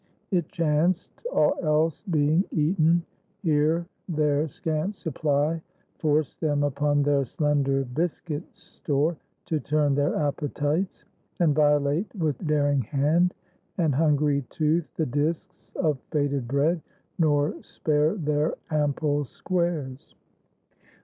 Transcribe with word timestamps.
It 0.31 0.49
chanced, 0.49 1.11
All 1.31 1.53
else 1.61 2.01
being 2.09 2.43
eaten, 2.51 3.03
here 3.43 3.85
their 4.09 4.47
scant 4.47 4.95
supply 4.95 5.61
Forced 5.99 6.39
them 6.39 6.63
upon 6.63 7.03
their 7.03 7.23
slender 7.23 7.83
biscuit 7.85 8.41
store 8.55 9.15
To 9.45 9.59
turn 9.59 9.93
their 9.93 10.15
appetites, 10.15 11.05
and 11.39 11.53
violate 11.53 12.15
With 12.15 12.47
daring 12.47 12.81
hand 12.81 13.35
and 13.77 13.93
hungry 13.93 14.43
tooth 14.49 14.91
the 14.95 15.05
disks 15.05 15.69
Of 15.75 15.99
fated 16.11 16.47
bread, 16.47 16.81
nor 17.19 17.61
spare 17.61 18.15
their 18.15 18.55
ample 18.71 19.23
squares. 19.25 20.15